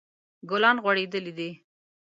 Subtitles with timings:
[0.49, 1.49] ګلان غوړیدلی دي